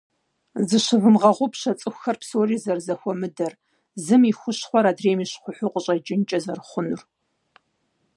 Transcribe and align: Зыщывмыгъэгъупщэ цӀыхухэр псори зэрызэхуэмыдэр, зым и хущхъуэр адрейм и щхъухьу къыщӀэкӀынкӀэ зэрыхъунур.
Зыщывмыгъэгъупщэ 0.67 1.71
цӀыхухэр 1.79 2.17
псори 2.21 2.57
зэрызэхуэмыдэр, 2.63 3.53
зым 4.03 4.21
и 4.29 4.31
хущхъуэр 4.39 4.85
адрейм 4.91 5.19
и 5.23 5.25
щхъухьу 5.31 5.73
къыщӀэкӀынкӀэ 5.73 6.39
зэрыхъунур. 6.45 7.01